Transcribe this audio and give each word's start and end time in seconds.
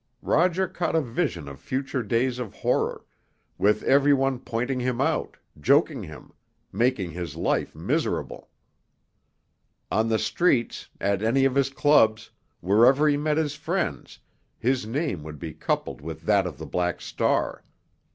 Roger 0.23 0.67
caught 0.67 0.95
a 0.95 0.99
vision 1.01 1.47
of 1.47 1.59
future 1.59 2.01
days 2.01 2.39
of 2.39 2.55
horror, 2.55 3.05
with 3.59 3.83
every 3.83 4.15
one 4.15 4.39
pointing 4.39 4.79
him 4.79 4.99
out, 4.99 5.37
joking 5.59 6.01
him, 6.01 6.33
making 6.71 7.11
his 7.11 7.35
life 7.35 7.75
miserable. 7.75 8.49
On 9.91 10.09
the 10.09 10.17
streets, 10.17 10.89
at 10.99 11.21
any 11.21 11.45
of 11.45 11.53
his 11.53 11.69
clubs, 11.69 12.31
wherever 12.61 13.07
he 13.07 13.15
met 13.15 13.37
his 13.37 13.53
friends, 13.53 14.17
his 14.57 14.87
name 14.87 15.21
would 15.21 15.37
be 15.37 15.53
coupled 15.53 16.01
with 16.01 16.21
that 16.23 16.47
of 16.47 16.57
the 16.57 16.65
Black 16.65 16.99
Star. 16.99 17.63